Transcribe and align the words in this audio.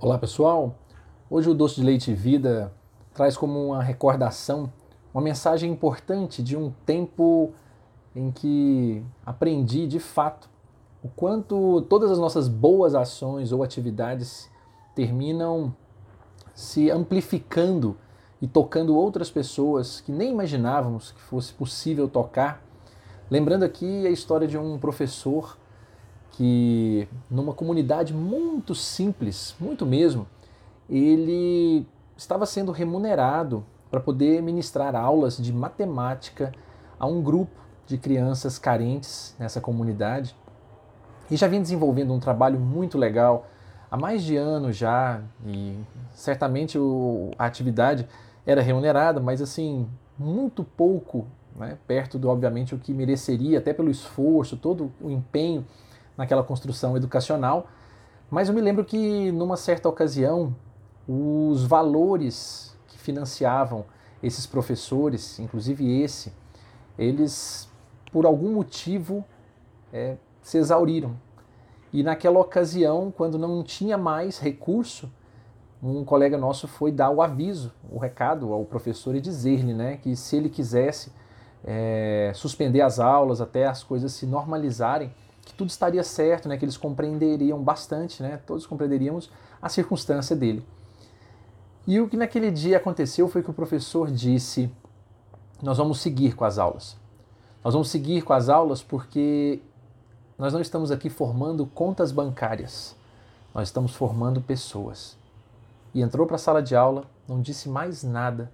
Olá 0.00 0.16
pessoal, 0.16 0.76
hoje 1.28 1.50
o 1.50 1.54
Doce 1.54 1.74
de 1.74 1.82
Leite 1.82 2.14
Vida 2.14 2.72
traz 3.12 3.36
como 3.36 3.70
uma 3.70 3.82
recordação 3.82 4.72
uma 5.12 5.20
mensagem 5.20 5.72
importante 5.72 6.40
de 6.40 6.56
um 6.56 6.72
tempo 6.86 7.52
em 8.14 8.30
que 8.30 9.02
aprendi 9.26 9.88
de 9.88 9.98
fato 9.98 10.48
o 11.02 11.08
quanto 11.08 11.82
todas 11.88 12.12
as 12.12 12.18
nossas 12.20 12.46
boas 12.46 12.94
ações 12.94 13.50
ou 13.50 13.64
atividades 13.64 14.48
terminam 14.94 15.74
se 16.54 16.92
amplificando 16.92 17.96
e 18.40 18.46
tocando 18.46 18.96
outras 18.96 19.32
pessoas 19.32 20.00
que 20.00 20.12
nem 20.12 20.30
imaginávamos 20.30 21.10
que 21.10 21.20
fosse 21.20 21.52
possível 21.52 22.08
tocar. 22.08 22.62
Lembrando 23.28 23.64
aqui 23.64 24.06
a 24.06 24.10
história 24.10 24.46
de 24.46 24.56
um 24.56 24.78
professor 24.78 25.58
que 26.32 27.08
numa 27.30 27.52
comunidade 27.52 28.14
muito 28.14 28.74
simples, 28.74 29.54
muito 29.58 29.84
mesmo, 29.84 30.26
ele 30.88 31.86
estava 32.16 32.46
sendo 32.46 32.72
remunerado 32.72 33.64
para 33.90 34.00
poder 34.00 34.42
ministrar 34.42 34.94
aulas 34.94 35.36
de 35.36 35.52
matemática 35.52 36.52
a 36.98 37.06
um 37.06 37.22
grupo 37.22 37.58
de 37.86 37.96
crianças 37.96 38.58
carentes 38.58 39.34
nessa 39.38 39.60
comunidade. 39.60 40.36
E 41.30 41.36
já 41.36 41.46
vinha 41.46 41.60
desenvolvendo 41.60 42.12
um 42.12 42.20
trabalho 42.20 42.58
muito 42.58 42.98
legal 42.98 43.46
há 43.90 43.96
mais 43.96 44.22
de 44.22 44.36
anos 44.36 44.76
já, 44.76 45.22
e 45.46 45.78
certamente 46.12 46.78
o, 46.78 47.30
a 47.38 47.46
atividade 47.46 48.06
era 48.46 48.62
remunerada, 48.62 49.20
mas 49.20 49.40
assim, 49.40 49.88
muito 50.18 50.62
pouco, 50.62 51.26
né, 51.56 51.78
perto 51.86 52.18
do, 52.18 52.28
obviamente, 52.28 52.74
o 52.74 52.78
que 52.78 52.92
mereceria, 52.92 53.58
até 53.58 53.72
pelo 53.72 53.90
esforço, 53.90 54.56
todo 54.56 54.92
o 55.00 55.10
empenho 55.10 55.64
naquela 56.18 56.42
construção 56.42 56.96
educacional. 56.96 57.68
Mas 58.28 58.48
eu 58.48 58.54
me 58.54 58.60
lembro 58.60 58.84
que 58.84 59.30
numa 59.32 59.56
certa 59.56 59.88
ocasião 59.88 60.54
os 61.08 61.64
valores 61.64 62.76
que 62.88 62.98
financiavam 62.98 63.86
esses 64.22 64.44
professores, 64.44 65.38
inclusive 65.38 66.02
esse, 66.02 66.32
eles 66.98 67.70
por 68.12 68.26
algum 68.26 68.52
motivo 68.52 69.24
é, 69.92 70.16
se 70.42 70.58
exauriram. 70.58 71.16
E 71.92 72.02
naquela 72.02 72.38
ocasião, 72.38 73.10
quando 73.10 73.38
não 73.38 73.62
tinha 73.62 73.96
mais 73.96 74.38
recurso, 74.38 75.10
um 75.82 76.04
colega 76.04 76.36
nosso 76.36 76.66
foi 76.66 76.90
dar 76.90 77.10
o 77.10 77.22
aviso, 77.22 77.72
o 77.90 77.98
recado 77.98 78.52
ao 78.52 78.64
professor 78.64 79.14
e 79.14 79.20
dizer-lhe 79.20 79.72
né, 79.72 79.96
que 79.96 80.16
se 80.16 80.36
ele 80.36 80.48
quisesse 80.48 81.12
é, 81.64 82.32
suspender 82.34 82.80
as 82.80 82.98
aulas 82.98 83.40
até 83.40 83.66
as 83.66 83.82
coisas 83.82 84.12
se 84.12 84.26
normalizarem, 84.26 85.12
que 85.48 85.54
tudo 85.54 85.70
estaria 85.70 86.04
certo, 86.04 86.46
né, 86.46 86.58
que 86.58 86.64
eles 86.64 86.76
compreenderiam 86.76 87.62
bastante, 87.62 88.22
né, 88.22 88.38
todos 88.46 88.66
compreenderíamos 88.66 89.30
a 89.62 89.68
circunstância 89.70 90.36
dele. 90.36 90.64
E 91.86 91.98
o 92.00 92.06
que 92.06 92.18
naquele 92.18 92.50
dia 92.50 92.76
aconteceu 92.76 93.26
foi 93.28 93.42
que 93.42 93.50
o 93.50 93.54
professor 93.54 94.10
disse: 94.10 94.70
Nós 95.62 95.78
vamos 95.78 96.00
seguir 96.00 96.34
com 96.34 96.44
as 96.44 96.58
aulas. 96.58 96.98
Nós 97.64 97.72
vamos 97.72 97.88
seguir 97.88 98.20
com 98.22 98.34
as 98.34 98.50
aulas 98.50 98.82
porque 98.82 99.62
nós 100.38 100.52
não 100.52 100.60
estamos 100.60 100.90
aqui 100.90 101.08
formando 101.08 101.64
contas 101.64 102.12
bancárias, 102.12 102.94
nós 103.54 103.68
estamos 103.68 103.94
formando 103.94 104.42
pessoas. 104.42 105.16
E 105.94 106.02
entrou 106.02 106.26
para 106.26 106.36
a 106.36 106.38
sala 106.38 106.62
de 106.62 106.76
aula, 106.76 107.06
não 107.26 107.40
disse 107.40 107.70
mais 107.70 108.04
nada 108.04 108.52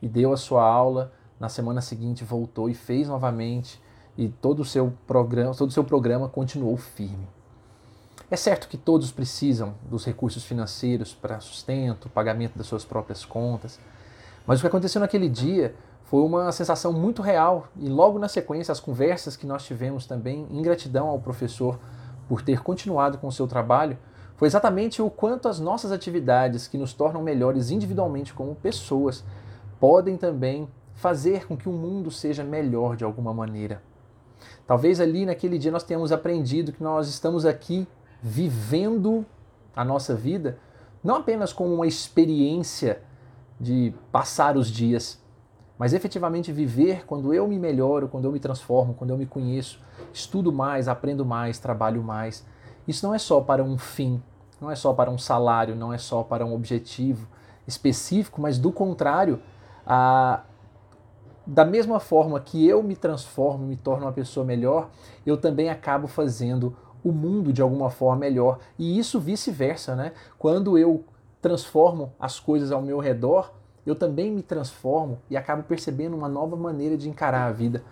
e 0.00 0.06
deu 0.06 0.32
a 0.32 0.36
sua 0.36 0.64
aula. 0.64 1.12
Na 1.40 1.48
semana 1.48 1.80
seguinte 1.80 2.22
voltou 2.22 2.70
e 2.70 2.74
fez 2.74 3.08
novamente 3.08 3.82
e 4.16 4.28
todo 4.28 4.60
o 4.60 4.64
seu 4.64 4.92
programa, 5.06 5.54
todo 5.54 5.70
o 5.70 5.72
seu 5.72 5.84
programa 5.84 6.28
continuou 6.28 6.76
firme. 6.76 7.28
É 8.30 8.36
certo 8.36 8.68
que 8.68 8.76
todos 8.76 9.12
precisam 9.12 9.74
dos 9.88 10.04
recursos 10.04 10.44
financeiros 10.44 11.14
para 11.14 11.38
sustento, 11.40 12.08
pagamento 12.08 12.58
das 12.58 12.66
suas 12.66 12.84
próprias 12.84 13.24
contas, 13.24 13.78
mas 14.46 14.58
o 14.58 14.62
que 14.62 14.66
aconteceu 14.66 15.00
naquele 15.00 15.28
dia 15.28 15.74
foi 16.04 16.22
uma 16.22 16.50
sensação 16.52 16.92
muito 16.92 17.22
real 17.22 17.68
e 17.76 17.88
logo 17.88 18.18
na 18.18 18.28
sequência 18.28 18.72
as 18.72 18.80
conversas 18.80 19.36
que 19.36 19.46
nós 19.46 19.64
tivemos 19.64 20.06
também 20.06 20.46
em 20.50 20.62
gratidão 20.62 21.08
ao 21.08 21.20
professor 21.20 21.78
por 22.28 22.42
ter 22.42 22.62
continuado 22.62 23.18
com 23.18 23.28
o 23.28 23.32
seu 23.32 23.46
trabalho 23.46 23.98
foi 24.36 24.48
exatamente 24.48 25.00
o 25.00 25.08
quanto 25.08 25.48
as 25.48 25.58
nossas 25.58 25.90
atividades 25.90 26.68
que 26.68 26.76
nos 26.76 26.92
tornam 26.92 27.22
melhores 27.22 27.70
individualmente 27.70 28.34
como 28.34 28.54
pessoas 28.54 29.24
podem 29.80 30.16
também 30.16 30.68
fazer 30.94 31.46
com 31.46 31.56
que 31.56 31.68
o 31.68 31.72
mundo 31.72 32.10
seja 32.10 32.44
melhor 32.44 32.96
de 32.96 33.04
alguma 33.04 33.32
maneira. 33.32 33.82
Talvez 34.66 35.00
ali 35.00 35.26
naquele 35.26 35.58
dia 35.58 35.70
nós 35.70 35.82
tenhamos 35.82 36.12
aprendido 36.12 36.72
que 36.72 36.82
nós 36.82 37.08
estamos 37.08 37.44
aqui 37.44 37.86
vivendo 38.22 39.24
a 39.74 39.84
nossa 39.84 40.14
vida 40.14 40.58
não 41.06 41.16
apenas 41.16 41.52
como 41.52 41.72
uma 41.72 41.86
experiência 41.86 43.00
de 43.60 43.94
passar 44.10 44.56
os 44.56 44.68
dias, 44.68 45.22
mas 45.78 45.92
efetivamente 45.92 46.50
viver 46.50 47.06
quando 47.06 47.32
eu 47.32 47.46
me 47.46 47.60
melhoro, 47.60 48.08
quando 48.08 48.24
eu 48.24 48.32
me 48.32 48.40
transformo, 48.40 48.92
quando 48.92 49.10
eu 49.10 49.16
me 49.16 49.24
conheço, 49.24 49.80
estudo 50.12 50.52
mais, 50.52 50.88
aprendo 50.88 51.24
mais, 51.24 51.60
trabalho 51.60 52.02
mais. 52.02 52.44
Isso 52.88 53.06
não 53.06 53.14
é 53.14 53.18
só 53.18 53.40
para 53.40 53.62
um 53.62 53.78
fim, 53.78 54.20
não 54.60 54.68
é 54.68 54.74
só 54.74 54.92
para 54.92 55.08
um 55.08 55.16
salário, 55.16 55.76
não 55.76 55.92
é 55.92 55.98
só 55.98 56.24
para 56.24 56.44
um 56.44 56.52
objetivo 56.52 57.28
específico, 57.68 58.40
mas 58.40 58.58
do 58.58 58.72
contrário, 58.72 59.40
a, 59.86 60.42
da 61.46 61.64
mesma 61.64 62.00
forma 62.00 62.40
que 62.40 62.66
eu 62.66 62.82
me 62.82 62.96
transformo 62.96 63.66
me 63.66 63.76
torno 63.76 64.06
uma 64.06 64.12
pessoa 64.12 64.44
melhor, 64.44 64.90
eu 65.24 65.36
também 65.36 65.70
acabo 65.70 66.08
fazendo 66.08 66.76
o 67.04 67.12
mundo 67.12 67.52
de 67.52 67.62
alguma 67.62 67.88
forma 67.88 68.16
melhor. 68.16 68.58
E 68.78 68.98
isso 68.98 69.20
vice-versa, 69.20 69.94
né? 69.94 70.12
Quando 70.38 70.76
eu 70.76 71.04
transformo 71.40 72.12
as 72.18 72.40
coisas 72.40 72.72
ao 72.72 72.82
meu 72.82 72.98
redor, 72.98 73.52
eu 73.86 73.94
também 73.94 74.32
me 74.32 74.42
transformo 74.42 75.18
e 75.30 75.36
acabo 75.36 75.62
percebendo 75.62 76.16
uma 76.16 76.28
nova 76.28 76.56
maneira 76.56 76.96
de 76.96 77.08
encarar 77.08 77.46
a 77.46 77.52
vida. 77.52 77.84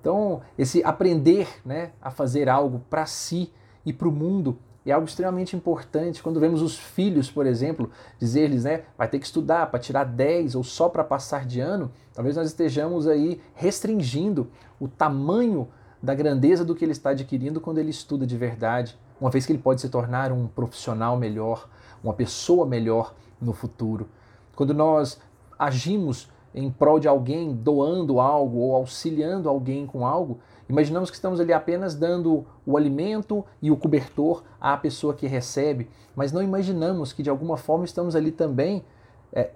Então, 0.00 0.40
esse 0.56 0.82
aprender 0.84 1.48
né, 1.64 1.90
a 2.00 2.10
fazer 2.10 2.48
algo 2.48 2.80
para 2.88 3.04
si 3.04 3.52
e 3.84 3.92
para 3.92 4.08
o 4.08 4.12
mundo 4.12 4.56
é 4.86 4.92
algo 4.92 5.06
extremamente 5.06 5.54
importante 5.54 6.22
quando 6.22 6.40
vemos 6.40 6.62
os 6.62 6.78
filhos, 6.78 7.30
por 7.30 7.46
exemplo, 7.46 7.90
dizer-lhes, 8.18 8.64
né, 8.64 8.84
vai 8.96 9.08
ter 9.08 9.18
que 9.18 9.26
estudar 9.26 9.70
para 9.70 9.78
tirar 9.78 10.04
10 10.04 10.54
ou 10.54 10.64
só 10.64 10.88
para 10.88 11.04
passar 11.04 11.44
de 11.44 11.60
ano, 11.60 11.90
talvez 12.14 12.36
nós 12.36 12.46
estejamos 12.46 13.06
aí 13.06 13.40
restringindo 13.54 14.50
o 14.78 14.88
tamanho 14.88 15.68
da 16.02 16.14
grandeza 16.14 16.64
do 16.64 16.74
que 16.74 16.84
ele 16.84 16.92
está 16.92 17.10
adquirindo 17.10 17.60
quando 17.60 17.78
ele 17.78 17.90
estuda 17.90 18.26
de 18.26 18.36
verdade, 18.36 18.98
uma 19.20 19.30
vez 19.30 19.44
que 19.44 19.52
ele 19.52 19.58
pode 19.58 19.82
se 19.82 19.88
tornar 19.90 20.32
um 20.32 20.46
profissional 20.46 21.16
melhor, 21.16 21.68
uma 22.02 22.14
pessoa 22.14 22.64
melhor 22.64 23.14
no 23.40 23.52
futuro. 23.52 24.08
Quando 24.56 24.72
nós 24.72 25.20
agimos 25.58 26.30
em 26.54 26.70
prol 26.70 26.98
de 26.98 27.08
alguém, 27.08 27.54
doando 27.54 28.20
algo 28.20 28.58
ou 28.58 28.74
auxiliando 28.74 29.48
alguém 29.48 29.86
com 29.86 30.06
algo, 30.06 30.38
Imaginamos 30.70 31.10
que 31.10 31.16
estamos 31.16 31.40
ali 31.40 31.52
apenas 31.52 31.96
dando 31.96 32.46
o 32.64 32.76
alimento 32.76 33.44
e 33.60 33.72
o 33.72 33.76
cobertor 33.76 34.44
à 34.60 34.76
pessoa 34.76 35.12
que 35.12 35.26
recebe, 35.26 35.90
mas 36.14 36.30
não 36.30 36.40
imaginamos 36.40 37.12
que 37.12 37.24
de 37.24 37.28
alguma 37.28 37.56
forma 37.56 37.84
estamos 37.84 38.14
ali 38.14 38.30
também 38.30 38.84
é, 39.32 39.50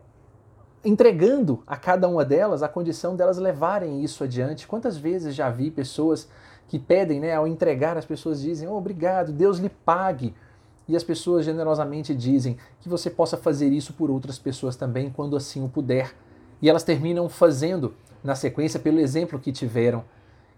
entregando 0.84 1.62
a 1.68 1.76
cada 1.76 2.08
uma 2.08 2.24
delas 2.24 2.64
a 2.64 2.68
condição 2.68 3.14
delas 3.14 3.38
levarem 3.38 4.02
isso 4.02 4.24
adiante. 4.24 4.66
Quantas 4.66 4.96
vezes 4.96 5.36
já 5.36 5.48
vi 5.48 5.70
pessoas 5.70 6.28
que 6.66 6.80
pedem, 6.80 7.20
né, 7.20 7.32
ao 7.32 7.46
entregar, 7.46 7.96
as 7.96 8.04
pessoas 8.04 8.40
dizem: 8.40 8.66
oh, 8.66 8.76
obrigado, 8.76 9.30
Deus 9.30 9.58
lhe 9.58 9.68
pague. 9.68 10.34
E 10.88 10.96
as 10.96 11.04
pessoas 11.04 11.44
generosamente 11.44 12.12
dizem 12.12 12.58
que 12.80 12.88
você 12.88 13.08
possa 13.08 13.36
fazer 13.36 13.68
isso 13.68 13.92
por 13.92 14.10
outras 14.10 14.36
pessoas 14.36 14.74
também, 14.74 15.10
quando 15.10 15.36
assim 15.36 15.64
o 15.64 15.68
puder. 15.68 16.12
E 16.64 16.68
elas 16.70 16.82
terminam 16.82 17.28
fazendo 17.28 17.94
na 18.24 18.34
sequência 18.34 18.80
pelo 18.80 18.98
exemplo 18.98 19.38
que 19.38 19.52
tiveram 19.52 20.02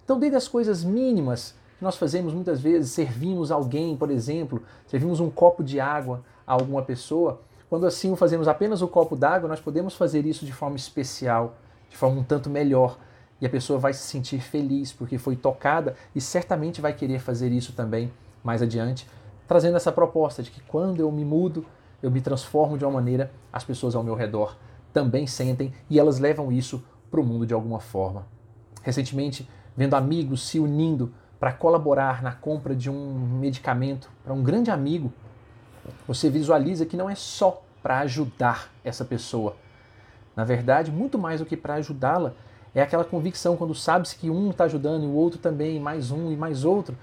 então, 0.06 0.20
desde 0.20 0.36
as 0.36 0.46
coisas 0.46 0.84
mínimas 0.84 1.52
que 1.76 1.84
nós 1.84 1.96
fazemos 1.96 2.32
muitas 2.32 2.60
vezes, 2.60 2.92
servimos 2.92 3.50
alguém, 3.50 3.96
por 3.96 4.08
exemplo, 4.08 4.62
servimos 4.86 5.18
um 5.18 5.28
copo 5.28 5.64
de 5.64 5.80
água 5.80 6.22
a 6.46 6.52
alguma 6.52 6.80
pessoa, 6.80 7.40
quando 7.68 7.88
assim 7.88 8.12
o 8.12 8.14
fazemos 8.14 8.46
apenas 8.46 8.82
o 8.82 8.86
copo 8.86 9.16
d'água, 9.16 9.48
nós 9.48 9.58
podemos 9.58 9.96
fazer 9.96 10.24
isso 10.24 10.46
de 10.46 10.52
forma 10.52 10.76
especial, 10.76 11.56
de 11.90 11.96
forma 11.96 12.20
um 12.20 12.22
tanto 12.22 12.48
melhor. 12.48 12.96
E 13.40 13.46
a 13.46 13.50
pessoa 13.50 13.80
vai 13.80 13.92
se 13.92 14.02
sentir 14.02 14.38
feliz 14.38 14.92
porque 14.92 15.18
foi 15.18 15.34
tocada 15.34 15.96
e 16.14 16.20
certamente 16.20 16.80
vai 16.80 16.92
querer 16.92 17.18
fazer 17.18 17.50
isso 17.50 17.72
também 17.72 18.12
mais 18.44 18.62
adiante, 18.62 19.08
trazendo 19.48 19.76
essa 19.76 19.90
proposta 19.90 20.40
de 20.40 20.52
que 20.52 20.60
quando 20.60 21.00
eu 21.00 21.10
me 21.10 21.24
mudo, 21.24 21.66
eu 22.00 22.12
me 22.12 22.20
transformo 22.20 22.78
de 22.78 22.84
uma 22.84 22.92
maneira, 22.92 23.32
as 23.52 23.64
pessoas 23.64 23.96
ao 23.96 24.04
meu 24.04 24.14
redor 24.14 24.56
também 24.96 25.26
sentem 25.26 25.74
e 25.90 26.00
elas 26.00 26.18
levam 26.18 26.50
isso 26.50 26.82
para 27.10 27.20
o 27.20 27.22
mundo 27.22 27.44
de 27.44 27.52
alguma 27.52 27.80
forma. 27.80 28.26
Recentemente, 28.82 29.46
vendo 29.76 29.92
amigos 29.92 30.48
se 30.48 30.58
unindo 30.58 31.12
para 31.38 31.52
colaborar 31.52 32.22
na 32.22 32.32
compra 32.32 32.74
de 32.74 32.88
um 32.88 33.12
medicamento 33.38 34.10
para 34.24 34.32
um 34.32 34.42
grande 34.42 34.70
amigo, 34.70 35.12
você 36.08 36.30
visualiza 36.30 36.86
que 36.86 36.96
não 36.96 37.10
é 37.10 37.14
só 37.14 37.62
para 37.82 37.98
ajudar 37.98 38.70
essa 38.82 39.04
pessoa. 39.04 39.54
Na 40.34 40.44
verdade, 40.44 40.90
muito 40.90 41.18
mais 41.18 41.40
do 41.40 41.46
que 41.46 41.58
para 41.58 41.74
ajudá-la, 41.74 42.32
é 42.74 42.80
aquela 42.80 43.04
convicção 43.04 43.54
quando 43.54 43.74
sabe-se 43.74 44.16
que 44.16 44.30
um 44.30 44.48
está 44.48 44.64
ajudando 44.64 45.04
e 45.04 45.06
o 45.06 45.12
outro 45.12 45.38
também, 45.38 45.78
mais 45.78 46.10
um 46.10 46.32
e 46.32 46.36
mais 46.38 46.64
outro. 46.64 46.96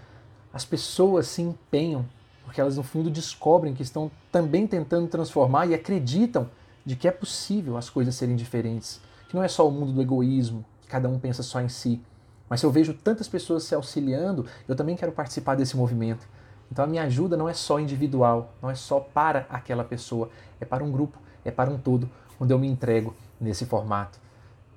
As 0.51 0.65
pessoas 0.65 1.27
se 1.27 1.43
empenham 1.43 2.07
porque 2.43 2.59
elas 2.59 2.75
no 2.75 2.81
fundo 2.81 3.11
descobrem 3.11 3.75
que 3.75 3.83
estão 3.83 4.09
também 4.31 4.65
tentando 4.65 5.07
transformar 5.07 5.67
e 5.67 5.75
acreditam 5.75 6.49
de 6.85 6.95
que 6.95 7.07
é 7.07 7.11
possível 7.11 7.77
as 7.77 7.89
coisas 7.89 8.15
serem 8.15 8.35
diferentes, 8.35 8.99
que 9.29 9.35
não 9.35 9.43
é 9.43 9.47
só 9.47 9.67
o 9.67 9.71
mundo 9.71 9.93
do 9.93 10.01
egoísmo, 10.01 10.65
que 10.81 10.87
cada 10.87 11.07
um 11.07 11.17
pensa 11.17 11.41
só 11.43 11.61
em 11.61 11.69
si. 11.69 12.01
Mas 12.49 12.59
se 12.59 12.65
eu 12.65 12.71
vejo 12.71 12.93
tantas 12.93 13.27
pessoas 13.27 13.63
se 13.63 13.73
auxiliando, 13.73 14.45
eu 14.67 14.75
também 14.75 14.95
quero 14.95 15.11
participar 15.11 15.55
desse 15.55 15.75
movimento. 15.77 16.27
Então 16.71 16.85
a 16.85 16.87
minha 16.87 17.03
ajuda 17.03 17.37
não 17.37 17.47
é 17.47 17.53
só 17.53 17.79
individual, 17.79 18.53
não 18.61 18.69
é 18.69 18.75
só 18.75 18.99
para 18.99 19.45
aquela 19.49 19.83
pessoa, 19.83 20.29
é 20.59 20.65
para 20.65 20.83
um 20.83 20.91
grupo, 20.91 21.17
é 21.45 21.51
para 21.51 21.69
um 21.69 21.77
todo, 21.77 22.09
onde 22.39 22.53
eu 22.53 22.59
me 22.59 22.67
entrego 22.67 23.15
nesse 23.39 23.65
formato. 23.65 24.19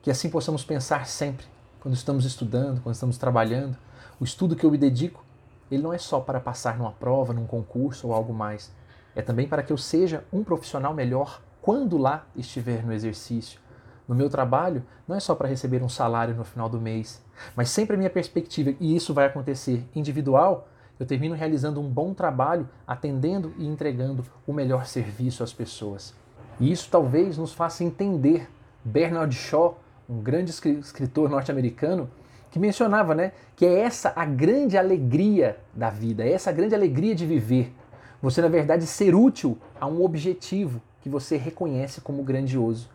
Que 0.02 0.10
assim 0.10 0.30
possamos 0.30 0.64
pensar 0.64 1.06
sempre, 1.06 1.46
quando 1.80 1.94
estamos 1.94 2.24
estudando, 2.24 2.80
quando 2.80 2.94
estamos 2.94 3.18
trabalhando, 3.18 3.76
o 4.20 4.24
estudo 4.24 4.56
que 4.56 4.64
eu 4.64 4.70
me 4.70 4.78
dedico, 4.78 5.24
ele 5.70 5.82
não 5.82 5.92
é 5.92 5.98
só 5.98 6.20
para 6.20 6.38
passar 6.38 6.78
numa 6.78 6.92
prova, 6.92 7.32
num 7.32 7.46
concurso 7.46 8.08
ou 8.08 8.14
algo 8.14 8.32
mais. 8.32 8.72
É 9.14 9.22
também 9.22 9.48
para 9.48 9.62
que 9.62 9.72
eu 9.72 9.78
seja 9.78 10.24
um 10.32 10.44
profissional 10.44 10.94
melhor 10.94 11.40
quando 11.66 11.98
lá 11.98 12.24
estiver 12.36 12.86
no 12.86 12.92
exercício. 12.92 13.58
No 14.06 14.14
meu 14.14 14.30
trabalho, 14.30 14.84
não 15.08 15.16
é 15.16 15.18
só 15.18 15.34
para 15.34 15.48
receber 15.48 15.82
um 15.82 15.88
salário 15.88 16.32
no 16.32 16.44
final 16.44 16.68
do 16.68 16.80
mês, 16.80 17.20
mas 17.56 17.70
sempre 17.70 17.96
a 17.96 17.98
minha 17.98 18.08
perspectiva, 18.08 18.72
e 18.78 18.94
isso 18.94 19.12
vai 19.12 19.26
acontecer 19.26 19.84
individual, 19.92 20.68
eu 20.96 21.04
termino 21.04 21.34
realizando 21.34 21.80
um 21.80 21.90
bom 21.90 22.14
trabalho, 22.14 22.68
atendendo 22.86 23.52
e 23.58 23.66
entregando 23.66 24.24
o 24.46 24.52
melhor 24.52 24.86
serviço 24.86 25.42
às 25.42 25.52
pessoas. 25.52 26.14
E 26.60 26.70
isso 26.70 26.88
talvez 26.88 27.36
nos 27.36 27.52
faça 27.52 27.82
entender 27.82 28.48
Bernard 28.84 29.34
Shaw, 29.34 29.76
um 30.08 30.20
grande 30.20 30.52
escritor 30.52 31.28
norte-americano, 31.28 32.08
que 32.48 32.60
mencionava, 32.60 33.12
né, 33.12 33.32
que 33.56 33.66
é 33.66 33.80
essa 33.80 34.12
a 34.14 34.24
grande 34.24 34.78
alegria 34.78 35.58
da 35.74 35.90
vida, 35.90 36.22
é 36.22 36.30
essa 36.30 36.50
a 36.50 36.52
grande 36.52 36.76
alegria 36.76 37.12
de 37.12 37.26
viver. 37.26 37.74
Você, 38.22 38.40
na 38.40 38.48
verdade, 38.48 38.86
ser 38.86 39.16
útil 39.16 39.58
a 39.80 39.88
um 39.88 40.04
objetivo 40.04 40.80
que 41.06 41.10
você 41.10 41.36
reconhece 41.36 42.00
como 42.00 42.24
grandioso. 42.24 42.90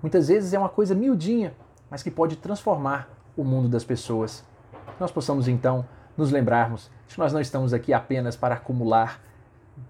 Muitas 0.00 0.28
vezes 0.28 0.54
é 0.54 0.58
uma 0.58 0.70
coisa 0.70 0.94
miudinha, 0.94 1.52
mas 1.90 2.02
que 2.02 2.10
pode 2.10 2.36
transformar 2.36 3.06
o 3.36 3.44
mundo 3.44 3.68
das 3.68 3.84
pessoas. 3.84 4.42
Nós 4.98 5.10
possamos 5.10 5.46
então 5.46 5.84
nos 6.16 6.30
lembrarmos 6.30 6.90
de 7.06 7.12
que 7.12 7.20
nós 7.20 7.30
não 7.30 7.38
estamos 7.42 7.74
aqui 7.74 7.92
apenas 7.92 8.34
para 8.34 8.54
acumular 8.54 9.20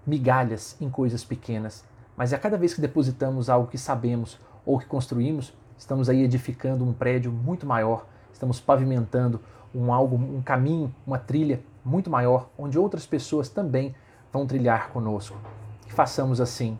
migalhas 0.05 0.75
em 0.81 0.89
coisas 0.89 1.23
pequenas, 1.23 1.85
mas 2.17 2.33
a 2.33 2.37
cada 2.37 2.57
vez 2.57 2.73
que 2.73 2.81
depositamos 2.81 3.49
algo 3.49 3.69
que 3.69 3.77
sabemos 3.77 4.37
ou 4.65 4.77
que 4.77 4.85
construímos, 4.85 5.53
estamos 5.77 6.09
aí 6.09 6.21
edificando 6.21 6.83
um 6.83 6.91
prédio 6.91 7.31
muito 7.31 7.65
maior, 7.65 8.05
estamos 8.33 8.59
pavimentando 8.59 9.39
um 9.73 9.93
algo, 9.93 10.17
um 10.17 10.41
caminho, 10.41 10.93
uma 11.07 11.17
trilha 11.17 11.61
muito 11.85 12.09
maior, 12.09 12.49
onde 12.57 12.77
outras 12.77 13.05
pessoas 13.05 13.47
também 13.47 13.95
vão 14.29 14.45
trilhar 14.45 14.89
conosco. 14.89 15.37
Que 15.83 15.93
façamos 15.93 16.41
assim 16.41 16.77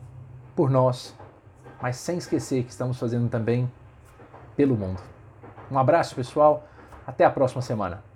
por 0.59 0.69
nós, 0.69 1.15
mas 1.81 1.95
sem 1.95 2.17
esquecer 2.17 2.65
que 2.65 2.69
estamos 2.69 2.99
fazendo 2.99 3.29
também 3.29 3.71
pelo 4.57 4.75
mundo. 4.75 5.01
Um 5.71 5.79
abraço, 5.79 6.13
pessoal. 6.13 6.67
Até 7.07 7.23
a 7.23 7.29
próxima 7.29 7.61
semana. 7.61 8.03